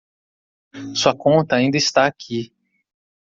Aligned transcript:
Sua 0.95 1.15
conta 1.15 1.55
ainda 1.57 1.77
está 1.77 2.07
aqui. 2.07 2.51